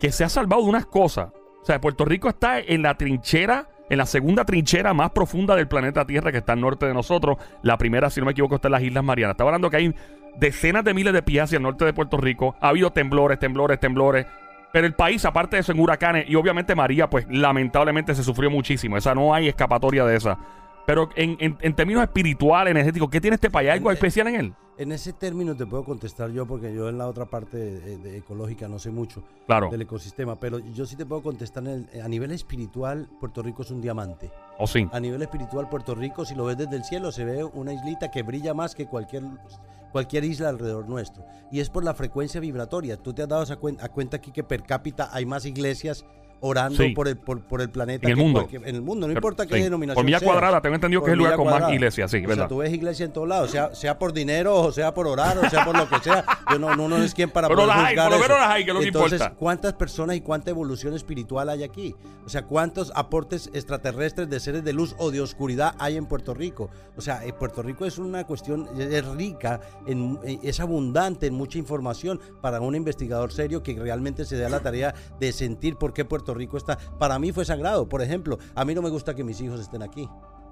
que 0.00 0.12
se 0.12 0.24
ha 0.24 0.28
salvado 0.28 0.62
de 0.62 0.68
unas 0.68 0.86
cosas. 0.86 1.28
O 1.62 1.64
sea, 1.64 1.80
Puerto 1.80 2.04
Rico 2.04 2.28
está 2.28 2.60
en 2.60 2.82
la 2.82 2.96
trinchera, 2.96 3.68
en 3.90 3.98
la 3.98 4.06
segunda 4.06 4.44
trinchera 4.44 4.94
más 4.94 5.10
profunda 5.10 5.56
del 5.56 5.68
planeta 5.68 6.04
Tierra, 6.04 6.30
que 6.32 6.38
está 6.38 6.52
al 6.52 6.60
norte 6.60 6.86
de 6.86 6.94
nosotros. 6.94 7.38
La 7.62 7.76
primera, 7.78 8.10
si 8.10 8.20
no 8.20 8.26
me 8.26 8.32
equivoco, 8.32 8.56
está 8.56 8.68
en 8.68 8.72
las 8.72 8.82
Islas 8.82 9.04
Marianas. 9.04 9.34
Estamos 9.34 9.50
hablando 9.50 9.70
que 9.70 9.76
hay 9.76 9.94
decenas 10.38 10.84
de 10.84 10.94
miles 10.94 11.12
de 11.12 11.22
pies 11.22 11.44
hacia 11.44 11.56
el 11.56 11.62
norte 11.62 11.84
de 11.84 11.92
Puerto 11.92 12.16
Rico. 12.18 12.54
Ha 12.60 12.68
habido 12.68 12.90
temblores, 12.90 13.38
temblores, 13.38 13.80
temblores. 13.80 14.26
Pero 14.72 14.86
el 14.86 14.94
país, 14.94 15.24
aparte 15.24 15.56
de 15.56 15.60
eso, 15.60 15.72
en 15.72 15.80
huracanes, 15.80 16.28
y 16.28 16.34
obviamente 16.34 16.74
María, 16.74 17.08
pues 17.08 17.26
lamentablemente 17.30 18.14
se 18.14 18.22
sufrió 18.22 18.50
muchísimo. 18.50 18.96
Esa 18.96 19.14
no 19.14 19.32
hay 19.32 19.48
escapatoria 19.48 20.04
de 20.04 20.16
esa. 20.16 20.38
Pero 20.86 21.08
en, 21.16 21.36
en- 21.40 21.56
en 21.60 21.74
términos 21.74 22.02
espirituales, 22.02 22.70
energéticos, 22.72 23.08
¿qué 23.10 23.20
tiene 23.20 23.36
este 23.36 23.50
país? 23.50 23.70
¿Hay 23.70 23.78
¿Algo 23.78 23.90
especial 23.90 24.28
en 24.28 24.34
él? 24.36 24.54
En 24.78 24.92
ese 24.92 25.14
término 25.14 25.56
te 25.56 25.64
puedo 25.66 25.84
contestar 25.84 26.30
yo 26.32 26.46
porque 26.46 26.74
yo 26.74 26.88
en 26.90 26.98
la 26.98 27.06
otra 27.08 27.24
parte 27.24 27.56
de- 27.56 27.96
de 27.98 28.18
ecológica 28.18 28.68
no 28.68 28.78
sé 28.78 28.90
mucho. 28.90 29.22
Claro. 29.46 29.70
del 29.70 29.82
ecosistema, 29.82 30.34
pero 30.36 30.58
yo 30.58 30.84
sí 30.86 30.96
te 30.96 31.06
puedo 31.06 31.22
contestar 31.22 31.62
en 31.66 31.88
el- 31.92 32.02
a 32.02 32.08
nivel 32.08 32.32
espiritual, 32.32 33.08
Puerto 33.20 33.42
Rico 33.42 33.62
es 33.62 33.70
un 33.70 33.80
diamante. 33.80 34.30
¿O 34.58 34.66
sí? 34.66 34.88
A 34.92 34.98
nivel 35.00 35.22
espiritual, 35.22 35.68
Puerto 35.68 35.94
Rico, 35.94 36.24
si 36.24 36.34
lo 36.34 36.44
ves 36.44 36.58
desde 36.58 36.76
el 36.76 36.84
cielo, 36.84 37.12
se 37.12 37.24
ve 37.24 37.44
una 37.44 37.72
islita 37.72 38.10
que 38.10 38.22
brilla 38.22 38.54
más 38.54 38.74
que 38.74 38.86
cualquier, 38.86 39.22
cualquier 39.92 40.24
isla 40.24 40.48
alrededor 40.48 40.88
nuestro. 40.88 41.24
Y 41.50 41.60
es 41.60 41.70
por 41.70 41.84
la 41.84 41.94
frecuencia 41.94 42.40
vibratoria. 42.40 42.96
Tú 42.96 43.14
te 43.14 43.22
has 43.22 43.28
dado 43.28 43.44
cuen- 43.60 43.78
a 43.80 43.88
cuenta 43.88 44.16
aquí 44.18 44.32
que 44.32 44.42
per 44.42 44.62
cápita 44.64 45.08
hay 45.12 45.24
más 45.24 45.46
iglesias 45.46 46.04
orando 46.40 46.76
Sí. 46.82 46.90
por, 46.90 47.08
el, 47.08 47.16
por, 47.16 47.40
por 47.42 47.60
el 47.60 47.70
planeta. 47.70 48.06
En 48.06 48.10
el 48.12 48.16
mundo. 48.16 48.46
en 48.50 48.64
el 48.74 48.82
mundo, 48.82 49.06
no 49.06 49.14
Pero- 49.14 49.18
importa 49.18 49.46
qué 49.46 49.56
sí. 49.56 49.62
denominación 49.62 49.94
Por 49.96 50.04
milla 50.04 50.18
seas. 50.18 50.30
cuadrada, 50.30 50.60
tengo 50.60 50.74
entendido 50.74 51.02
que 51.02 51.08
es 51.08 51.12
el 51.12 51.18
lugar 51.18 51.32
milla 51.32 51.36
con 51.36 51.44
más 51.46 51.52
cuadrada. 51.54 51.74
iglesias, 51.74 52.10
sí, 52.10 52.16
o 52.18 52.20
¿verdad? 52.28 52.36
sea, 52.36 52.48
tú 52.48 52.56
ves 52.58 52.72
iglesia 52.72 53.06
en 53.06 53.12
todos 53.12 53.28
lados, 53.28 53.50
sea, 53.50 53.74
sea 53.74 53.98
por 53.98 54.12
dinero, 54.12 54.54
o 54.56 54.72
sea 54.72 54.92
por 54.94 55.06
orar, 55.06 55.38
o 55.38 55.48
sea 55.50 55.64
por 55.64 55.76
lo 55.76 55.88
que 55.88 55.98
sea. 56.00 56.24
Yo 56.50 56.58
no, 56.58 56.76
no, 56.76 56.88
no 56.88 56.96
es 56.98 57.14
quien 57.14 57.30
para 57.30 57.48
Pero 57.48 57.62
poder 57.62 57.76
las 57.76 57.86
hay, 57.86 57.96
por 57.96 58.04
lo 58.10 58.18
menos 58.18 58.38
las 58.38 58.48
hay, 58.50 58.64
que 58.64 58.70
es 58.70 58.74
lo 58.74 58.80
que 58.80 58.86
Entonces, 58.88 59.20
importa. 59.20 59.36
¿cuántas 59.38 59.72
personas 59.72 60.16
y 60.16 60.20
cuánta 60.20 60.50
evolución 60.50 60.94
espiritual 60.94 61.48
hay 61.48 61.62
aquí? 61.64 61.94
O 62.24 62.28
sea, 62.28 62.42
¿cuántos 62.42 62.92
aportes 62.94 63.50
extraterrestres 63.54 64.28
de 64.28 64.40
seres 64.40 64.64
de 64.64 64.72
luz 64.72 64.94
o 64.98 65.10
de 65.10 65.20
oscuridad 65.20 65.74
hay 65.78 65.96
en 65.96 66.06
Puerto 66.06 66.34
Rico? 66.34 66.70
O 66.96 67.00
sea, 67.00 67.24
eh, 67.24 67.32
Puerto 67.32 67.62
Rico 67.62 67.84
es 67.86 67.98
una 67.98 68.24
cuestión, 68.24 68.68
es 68.78 68.86
es 68.96 69.04
rica, 69.06 69.60
en, 69.86 70.18
eh, 70.24 70.38
es 70.42 70.60
abundante 70.60 71.26
en 71.26 71.34
mucha 71.34 71.58
información 71.58 72.20
para 72.40 72.60
un 72.60 72.74
investigador 72.74 73.32
serio 73.32 73.62
que 73.62 73.74
realmente 73.74 74.24
se 74.24 74.36
dé 74.36 74.46
a 74.46 74.48
la 74.48 74.60
tarea 74.60 74.94
de 75.20 75.32
sentir 75.32 75.76
por 75.76 75.92
qué 75.92 76.04
Puerto 76.04 76.25
Rico 76.34 76.56
está. 76.56 76.76
Para 76.98 77.18
mí 77.18 77.32
fue 77.32 77.44
sagrado. 77.44 77.88
Por 77.88 78.02
ejemplo, 78.02 78.38
a 78.54 78.64
mí 78.64 78.74
no 78.74 78.82
me 78.82 78.90
gusta 78.90 79.14
que 79.14 79.24
mis 79.24 79.40
hijos 79.40 79.60
estén 79.60 79.82
aquí. 79.82 80.08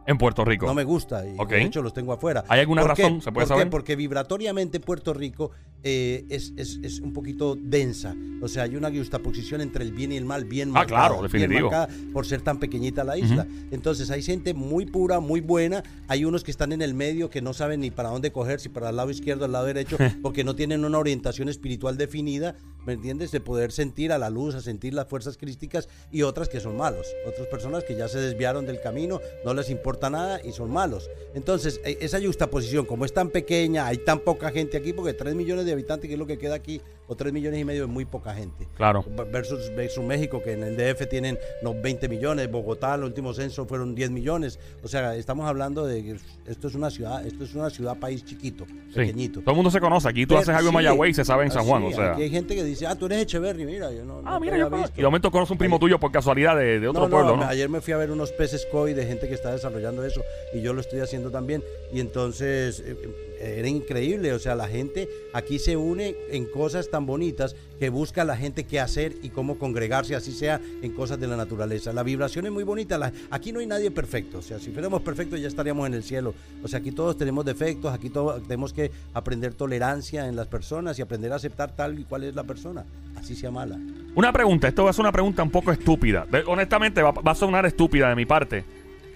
En 0.06 0.18
Puerto 0.18 0.44
Rico. 0.44 0.66
No 0.66 0.74
me 0.74 0.84
gusta 0.84 1.26
y 1.26 1.34
Ok. 1.38 1.48
de 1.50 1.62
hecho 1.62 1.80
los 1.82 1.94
tengo 1.94 2.12
afuera. 2.12 2.44
¿Hay 2.48 2.60
alguna 2.60 2.82
¿Por 2.82 2.94
qué? 2.94 3.02
razón? 3.04 3.22
¿Se 3.22 3.32
puede 3.32 3.46
¿Por 3.46 3.54
qué? 3.54 3.60
saber? 3.60 3.70
Porque 3.70 3.96
vibratoriamente 3.96 4.78
Puerto 4.78 5.14
Rico 5.14 5.50
eh, 5.84 6.24
es, 6.30 6.52
es- 6.56 6.80
es 6.82 7.00
un 7.00 7.12
poquito 7.12 7.56
densa. 7.60 8.16
O 8.42 8.48
sea, 8.48 8.64
hay 8.64 8.76
una 8.76 8.90
justaposición 8.90 9.60
entre 9.62 9.84
el 9.84 9.92
bien 9.92 10.12
y 10.12 10.16
el 10.18 10.24
mal, 10.26 10.44
bien 10.44 10.68
Ah, 10.70 10.72
marcada, 10.72 11.00
claro, 11.08 11.14
bien 11.20 11.30
definitivo. 11.30 11.70
marcada 11.70 11.88
por 12.12 12.26
ser 12.26 12.42
tan 12.42 12.58
pequeñita 12.58 13.02
la 13.04 13.16
isla. 13.16 13.46
Entonces 13.70 14.10
hay 14.10 14.22
gente 14.22 14.52
muy 14.52 14.84
pura, 14.84 15.18
muy 15.20 15.40
buena. 15.40 15.82
Hay 16.08 16.24
unos 16.26 16.44
que 16.44 16.50
están 16.50 16.72
en 16.72 16.82
el 16.82 16.92
medio 16.92 17.30
que 17.30 17.40
no 17.40 17.54
saben 17.54 17.80
ni 17.80 17.90
para 17.90 18.10
dónde 18.10 18.32
coger, 18.32 18.60
si 18.60 18.68
para 18.68 18.90
el 18.90 18.96
lado 18.96 19.10
izquierdo 19.10 19.46
el 19.46 19.52
lado 19.52 19.64
derecho, 19.66 19.96
porque 20.22 20.44
no 20.44 20.54
tienen 20.56 20.84
una 20.84 20.98
orientación 20.98 21.48
espiritual 21.48 21.96
definida, 21.96 22.54
¿me 22.84 22.94
entiendes? 22.94 23.30
De 23.30 23.40
poder 23.40 23.72
sentir 23.72 24.12
a 24.12 24.18
la 24.18 24.28
luz, 24.28 24.54
a 24.54 24.60
sentir 24.60 24.92
las 24.92 25.06
fuerzas 25.08 25.38
crísticas 25.38 25.88
y 26.12 26.20
otras 26.22 26.50
que 26.50 26.60
son 26.60 26.76
malos. 26.76 27.06
Otras 27.26 27.46
personas 27.48 27.84
que 27.84 27.96
ya 27.96 28.08
se 28.08 28.18
desviaron 28.18 28.66
del 28.66 28.80
camino, 28.80 29.20
no 29.44 29.54
les 29.54 29.70
importa 29.70 30.10
nada 30.10 30.40
y 30.44 30.52
son 30.52 30.70
malos. 30.70 31.08
Entonces, 31.34 31.80
e- 31.84 31.96
esa 32.02 32.20
justaposición, 32.20 32.84
como 32.84 33.06
es 33.06 33.14
tan 33.14 33.30
pequeña, 33.30 33.86
hay 33.86 33.98
tan 33.98 34.18
poca 34.20 34.50
gente 34.50 34.76
aquí, 34.76 34.92
porque 34.92 35.14
3 35.14 35.34
millones 35.34 35.64
de 35.64 35.73
habitantes, 35.74 36.08
que 36.08 36.14
es 36.14 36.18
lo 36.18 36.26
que 36.26 36.38
queda 36.38 36.54
aquí, 36.54 36.80
o 37.06 37.14
3 37.14 37.32
millones 37.32 37.60
y 37.60 37.64
medio 37.64 37.84
es 37.84 37.88
muy 37.88 38.04
poca 38.04 38.34
gente. 38.34 38.66
Claro. 38.76 39.04
Versus, 39.30 39.74
versus 39.74 40.04
México, 40.04 40.42
que 40.42 40.52
en 40.52 40.62
el 40.62 40.76
DF 40.76 41.06
tienen 41.08 41.38
los 41.62 41.80
20 41.80 42.08
millones, 42.08 42.50
Bogotá, 42.50 42.94
el 42.94 43.04
último 43.04 43.34
censo 43.34 43.66
fueron 43.66 43.94
10 43.94 44.10
millones. 44.10 44.58
O 44.82 44.88
sea, 44.88 45.14
estamos 45.16 45.46
hablando 45.46 45.86
de 45.86 46.02
que 46.02 46.16
esto 46.46 46.68
es 46.68 46.74
una 46.74 46.90
ciudad, 46.90 47.26
esto 47.26 47.44
es 47.44 47.54
una 47.54 47.70
ciudad 47.70 47.98
país 47.98 48.24
chiquito, 48.24 48.64
Sí. 48.66 48.94
pequeñito. 48.94 49.40
Todo 49.40 49.50
el 49.50 49.56
mundo 49.56 49.70
se 49.70 49.80
conoce. 49.80 50.08
Aquí 50.08 50.24
tú 50.24 50.30
Pero 50.30 50.40
haces 50.40 50.54
algo 50.54 50.68
en 50.68 50.74
Mayagüey 50.74 51.10
y 51.10 51.14
se 51.14 51.24
sabe 51.24 51.44
en 51.44 51.50
San 51.50 51.64
Juan. 51.64 51.84
O 51.84 51.90
sea. 51.92 52.12
aquí 52.12 52.22
hay 52.22 52.30
gente 52.30 52.54
que 52.54 52.64
dice, 52.64 52.86
ah, 52.86 52.94
tú 52.96 53.06
eres 53.06 53.22
Echeverry, 53.22 53.64
mira, 53.64 53.92
yo 53.92 54.04
no. 54.04 54.22
Ah, 54.24 54.32
no 54.34 54.40
mira, 54.40 54.56
yo 54.56 54.70
visto. 54.70 54.92
Y 54.94 54.98
de 54.98 55.04
momento 55.04 55.30
conoce 55.30 55.52
un 55.52 55.58
primo 55.58 55.78
tuyo 55.78 55.98
por 55.98 56.10
casualidad 56.12 56.56
de, 56.56 56.80
de 56.80 56.88
otro 56.88 57.02
No, 57.02 57.08
no, 57.08 57.10
pueblo, 57.10 57.36
¿no? 57.36 57.44
Ayer 57.44 57.68
me 57.68 57.80
fui 57.80 57.92
a 57.92 57.96
ver 57.96 58.10
unos 58.10 58.32
peces 58.32 58.66
koi 58.70 58.94
de 58.94 59.04
gente 59.06 59.28
que 59.28 59.34
está 59.34 59.52
desarrollando 59.52 60.04
eso 60.04 60.22
y 60.52 60.60
yo 60.60 60.72
lo 60.72 60.80
estoy 60.80 61.00
haciendo 61.00 61.30
también. 61.30 61.62
Y 61.92 62.00
entonces 62.00 62.80
eh, 62.80 62.96
eh, 63.40 63.56
era 63.58 63.68
increíble, 63.68 64.32
o 64.32 64.38
sea, 64.38 64.54
la 64.54 64.68
gente 64.68 65.08
aquí 65.32 65.58
se 65.58 65.76
une 65.76 66.16
en 66.30 66.46
cosas 66.46 66.90
tan 66.94 67.06
bonitas 67.06 67.56
que 67.80 67.88
busca 67.88 68.24
la 68.24 68.36
gente 68.36 68.62
qué 68.62 68.78
hacer 68.78 69.16
y 69.20 69.30
cómo 69.30 69.58
congregarse, 69.58 70.14
así 70.14 70.30
sea 70.30 70.60
en 70.80 70.92
cosas 70.92 71.18
de 71.18 71.26
la 71.26 71.36
naturaleza. 71.36 71.92
La 71.92 72.04
vibración 72.04 72.46
es 72.46 72.52
muy 72.52 72.62
bonita. 72.62 73.12
aquí 73.32 73.50
no 73.50 73.58
hay 73.58 73.66
nadie 73.66 73.90
perfecto, 73.90 74.38
o 74.38 74.42
sea, 74.42 74.60
si 74.60 74.70
fuéramos 74.70 75.02
perfectos 75.02 75.40
ya 75.40 75.48
estaríamos 75.48 75.88
en 75.88 75.94
el 75.94 76.04
cielo. 76.04 76.34
O 76.62 76.68
sea, 76.68 76.78
aquí 76.78 76.92
todos 76.92 77.16
tenemos 77.16 77.44
defectos, 77.44 77.92
aquí 77.92 78.10
todos 78.10 78.40
tenemos 78.44 78.72
que 78.72 78.92
aprender 79.12 79.54
tolerancia 79.54 80.28
en 80.28 80.36
las 80.36 80.46
personas 80.46 80.96
y 81.00 81.02
aprender 81.02 81.32
a 81.32 81.34
aceptar 81.34 81.74
tal 81.74 81.98
y 81.98 82.04
cual 82.04 82.22
es 82.22 82.36
la 82.36 82.44
persona, 82.44 82.84
así 83.16 83.34
sea 83.34 83.50
mala. 83.50 83.76
Una 84.14 84.32
pregunta, 84.32 84.68
esto 84.68 84.84
va 84.84 84.90
a 84.90 84.92
ser 84.92 85.00
una 85.00 85.10
pregunta 85.10 85.42
un 85.42 85.50
poco 85.50 85.72
estúpida. 85.72 86.28
Honestamente, 86.46 87.02
va, 87.02 87.12
a 87.24 87.34
sonar 87.34 87.66
estúpida 87.66 88.08
de 88.08 88.14
mi 88.14 88.24
parte. 88.24 88.64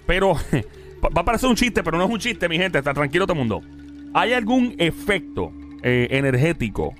Pero 0.05 0.33
va 1.01 1.21
a 1.21 1.23
parecer 1.23 1.47
un 1.47 1.55
chiste, 1.55 1.81
pero 1.81 1.97
no 1.97 2.03
es 2.03 2.11
un 2.11 2.19
chiste, 2.19 2.49
mi 2.49 2.57
gente. 2.57 2.77
Está 2.77 2.93
tranquilo 2.93 3.25
todo 3.25 3.39
el 3.39 3.47
mundo. 3.47 3.61
¿Hay 4.13 4.33
algún 4.33 4.75
efecto 4.79 5.53
eh, 5.81 6.09
energético? 6.11 6.93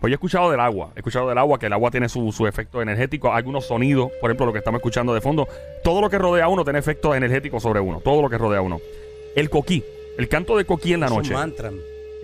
Pues 0.00 0.10
yo 0.10 0.14
he 0.14 0.16
escuchado 0.16 0.50
del 0.50 0.60
agua. 0.60 0.92
He 0.96 1.00
escuchado 1.00 1.28
del 1.28 1.36
agua, 1.38 1.58
que 1.58 1.66
el 1.66 1.72
agua 1.72 1.90
tiene 1.90 2.08
su, 2.08 2.32
su 2.32 2.46
efecto 2.46 2.80
energético. 2.80 3.32
Algunos 3.32 3.66
sonidos, 3.66 4.10
por 4.20 4.30
ejemplo, 4.30 4.46
lo 4.46 4.52
que 4.52 4.58
estamos 4.58 4.78
escuchando 4.78 5.12
de 5.14 5.20
fondo. 5.20 5.46
Todo 5.84 6.00
lo 6.00 6.08
que 6.08 6.18
rodea 6.18 6.46
a 6.46 6.48
uno 6.48 6.64
tiene 6.64 6.78
efecto 6.78 7.14
energético 7.14 7.60
sobre 7.60 7.80
uno. 7.80 8.00
Todo 8.00 8.22
lo 8.22 8.30
que 8.30 8.38
rodea 8.38 8.60
a 8.60 8.62
uno. 8.62 8.78
El 9.36 9.50
coquí. 9.50 9.84
El 10.16 10.28
canto 10.28 10.56
de 10.56 10.64
coquí 10.64 10.92
en 10.94 11.00
la 11.00 11.06
Es 11.06 11.12
noche. 11.12 11.30
un 11.30 11.40
mantra. 11.40 11.70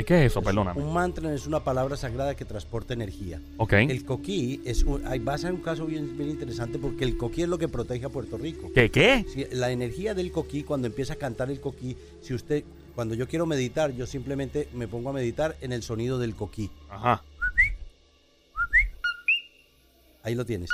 ¿Qué 0.05 0.25
es 0.27 0.31
eso? 0.33 0.43
Perdóname. 0.43 0.81
Un 0.83 0.93
mantra 0.93 1.33
es 1.33 1.47
una 1.47 1.61
palabra 1.65 1.97
sagrada 1.97 2.35
que 2.35 2.45
transporta 2.45 2.93
energía. 2.93 3.41
Ok. 3.57 3.73
El 3.75 4.05
coquí 4.05 4.61
es 4.67 4.83
un, 4.83 5.03
va 5.27 5.33
a 5.35 5.39
ser 5.39 5.53
un 5.53 5.63
caso 5.63 5.87
bien, 5.87 6.19
bien 6.19 6.29
interesante 6.29 6.79
porque 6.79 7.05
el 7.05 7.17
coquí 7.17 7.43
es 7.43 7.49
lo 7.49 7.57
que 7.57 7.67
protege 7.69 8.05
a 8.05 8.09
Puerto 8.11 8.37
Rico. 8.37 8.71
¿Qué? 8.75 8.91
¿Qué? 8.91 9.25
Si 9.33 9.47
la 9.57 9.71
energía 9.71 10.13
del 10.15 10.33
coquí, 10.33 10.65
cuando 10.65 10.87
empieza 10.87 11.15
a 11.15 11.17
cantar 11.17 11.51
el 11.51 11.61
coquí, 11.61 11.97
si 12.21 12.35
usted, 12.35 12.63
cuando 12.95 13.15
yo 13.15 13.27
quiero 13.27 13.47
meditar, 13.47 13.91
yo 13.93 14.07
simplemente 14.07 14.69
me 14.75 14.87
pongo 14.87 15.09
a 15.09 15.13
meditar 15.15 15.57
en 15.63 15.73
el 15.73 15.83
sonido 15.83 16.19
del 16.19 16.35
coquí. 16.35 16.71
Ajá. 16.91 17.23
Ahí 20.27 20.35
lo 20.35 20.45
tienes. 20.45 20.69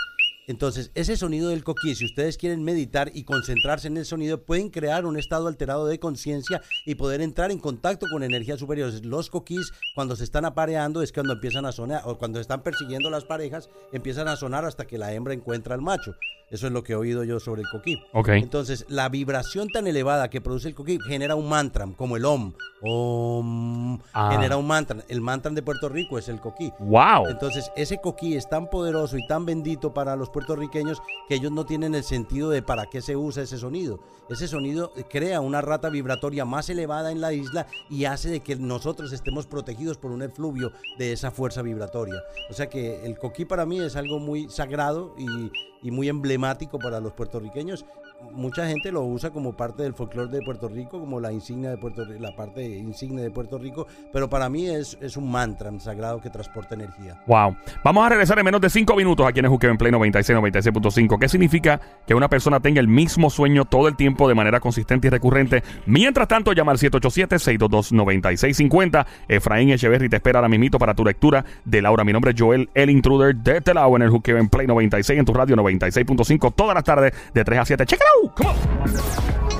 Entonces, 0.46 0.90
ese 0.94 1.16
sonido 1.16 1.50
del 1.50 1.64
coquí, 1.64 1.94
si 1.94 2.04
ustedes 2.04 2.36
quieren 2.36 2.64
meditar 2.64 3.10
y 3.14 3.24
concentrarse 3.24 3.88
en 3.88 3.96
el 3.96 4.04
sonido, 4.04 4.42
pueden 4.42 4.70
crear 4.70 5.06
un 5.06 5.18
estado 5.18 5.46
alterado 5.46 5.86
de 5.86 6.00
conciencia 6.00 6.62
y 6.84 6.96
poder 6.96 7.20
entrar 7.20 7.50
en 7.50 7.58
contacto 7.58 8.06
con 8.10 8.22
energías 8.22 8.58
superiores. 8.58 9.04
Los 9.04 9.30
coquís, 9.30 9.72
cuando 9.94 10.16
se 10.16 10.24
están 10.24 10.44
apareando, 10.44 11.02
es 11.02 11.12
cuando 11.12 11.34
empiezan 11.34 11.66
a 11.66 11.72
sonar, 11.72 12.02
o 12.04 12.18
cuando 12.18 12.40
están 12.40 12.62
persiguiendo 12.62 13.08
las 13.10 13.24
parejas, 13.24 13.70
empiezan 13.92 14.28
a 14.28 14.36
sonar 14.36 14.64
hasta 14.64 14.86
que 14.86 14.98
la 14.98 15.12
hembra 15.12 15.34
encuentra 15.34 15.74
al 15.74 15.82
macho. 15.82 16.14
Eso 16.52 16.66
es 16.66 16.72
lo 16.74 16.82
que 16.82 16.92
he 16.92 16.96
oído 16.96 17.24
yo 17.24 17.40
sobre 17.40 17.62
el 17.62 17.68
coquí. 17.70 17.98
Ok. 18.12 18.28
Entonces, 18.28 18.84
la 18.90 19.08
vibración 19.08 19.68
tan 19.68 19.86
elevada 19.86 20.28
que 20.28 20.42
produce 20.42 20.68
el 20.68 20.74
coquí 20.74 20.98
genera 21.08 21.34
un 21.34 21.48
mantra, 21.48 21.86
como 21.96 22.18
el 22.18 22.26
om. 22.26 22.52
Om. 22.82 23.98
Ah. 24.12 24.28
Genera 24.32 24.58
un 24.58 24.66
mantra. 24.66 24.98
El 25.08 25.22
mantra 25.22 25.50
de 25.50 25.62
Puerto 25.62 25.88
Rico 25.88 26.18
es 26.18 26.28
el 26.28 26.40
coquí. 26.40 26.70
Wow. 26.78 27.28
Entonces, 27.28 27.70
ese 27.74 28.02
coquí 28.02 28.36
es 28.36 28.50
tan 28.50 28.68
poderoso 28.68 29.16
y 29.16 29.26
tan 29.26 29.46
bendito 29.46 29.94
para 29.94 30.14
los 30.14 30.28
puertorriqueños 30.32 31.02
que 31.28 31.34
ellos 31.36 31.52
no 31.52 31.64
tienen 31.66 31.94
el 31.94 32.02
sentido 32.02 32.50
de 32.50 32.62
para 32.62 32.86
qué 32.86 33.00
se 33.00 33.16
usa 33.16 33.42
ese 33.42 33.58
sonido. 33.58 34.00
Ese 34.28 34.48
sonido 34.48 34.92
crea 35.10 35.40
una 35.40 35.60
rata 35.60 35.90
vibratoria 35.90 36.44
más 36.44 36.68
elevada 36.68 37.12
en 37.12 37.20
la 37.20 37.32
isla 37.32 37.66
y 37.90 38.06
hace 38.06 38.30
de 38.30 38.40
que 38.40 38.56
nosotros 38.56 39.12
estemos 39.12 39.46
protegidos 39.46 39.98
por 39.98 40.10
un 40.10 40.22
efluvio 40.22 40.72
de 40.98 41.12
esa 41.12 41.30
fuerza 41.30 41.62
vibratoria. 41.62 42.22
O 42.50 42.54
sea 42.54 42.68
que 42.68 43.04
el 43.04 43.18
coquí 43.18 43.44
para 43.44 43.66
mí 43.66 43.80
es 43.80 43.96
algo 43.96 44.18
muy 44.18 44.48
sagrado 44.48 45.14
y, 45.18 45.52
y 45.82 45.90
muy 45.90 46.08
emblemático 46.08 46.78
para 46.78 47.00
los 47.00 47.12
puertorriqueños. 47.12 47.84
Mucha 48.32 48.66
gente 48.66 48.92
lo 48.92 49.02
usa 49.02 49.30
como 49.30 49.52
parte 49.52 49.82
del 49.82 49.94
folclore 49.94 50.30
de 50.30 50.42
Puerto 50.42 50.68
Rico, 50.68 51.00
como 51.00 51.20
la 51.20 51.32
insignia 51.32 51.70
de 51.70 51.76
Puerto 51.76 52.04
la 52.04 52.34
parte 52.34 52.64
insignia 52.64 53.22
de 53.22 53.30
Puerto 53.30 53.58
Rico, 53.58 53.86
pero 54.12 54.28
para 54.28 54.48
mí 54.48 54.66
es, 54.66 54.98
es 55.00 55.16
un 55.16 55.30
mantra 55.30 55.70
sagrado 55.80 56.20
que 56.20 56.30
transporta 56.30 56.74
energía. 56.74 57.20
Wow. 57.26 57.56
Vamos 57.84 58.06
a 58.06 58.08
regresar 58.08 58.38
en 58.38 58.44
menos 58.44 58.60
de 58.60 58.70
5 58.70 58.94
minutos 58.96 59.26
aquí 59.26 59.40
en 59.40 59.46
el 59.46 59.52
en 59.62 59.78
Play 59.78 59.92
96, 59.92 60.38
96.5. 60.38 61.18
¿Qué 61.18 61.28
significa 61.28 61.80
que 62.06 62.14
una 62.14 62.28
persona 62.28 62.60
tenga 62.60 62.80
el 62.80 62.88
mismo 62.88 63.30
sueño 63.30 63.64
todo 63.64 63.88
el 63.88 63.96
tiempo 63.96 64.28
de 64.28 64.34
manera 64.34 64.60
consistente 64.60 65.06
y 65.06 65.10
recurrente? 65.10 65.62
Mientras 65.86 66.28
tanto, 66.28 66.52
llama 66.52 66.72
al 66.72 66.78
787-622-9650. 66.78 69.06
Efraín 69.28 69.70
Echeverry 69.70 70.08
te 70.08 70.16
espera 70.16 70.40
ahora 70.40 70.48
mismito 70.48 70.78
para 70.78 70.94
tu 70.94 71.04
lectura 71.04 71.44
de 71.64 71.82
Laura. 71.82 72.02
Mi 72.04 72.12
nombre 72.12 72.32
es 72.32 72.40
Joel, 72.40 72.68
el 72.74 72.90
intruder 72.90 73.36
de 73.36 73.60
Telao 73.60 73.94
en 73.96 74.02
el 74.02 74.10
Juqueo 74.10 74.38
en 74.38 74.48
Play 74.48 74.66
96 74.66 75.16
en 75.18 75.24
tu 75.24 75.32
radio 75.32 75.56
96.5 75.56 76.52
todas 76.54 76.74
las 76.74 76.84
tardes 76.84 77.12
de 77.32 77.44
3 77.44 77.58
a 77.58 77.64
7. 77.64 77.86
Check 77.86 78.00
go! 78.12 78.28
Come 78.28 78.46
on! 78.46 79.51